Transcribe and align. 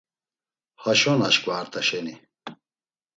Haşon 0.81 1.19
aşǩva 1.27 1.53
Art̆aşeni. 1.61 2.15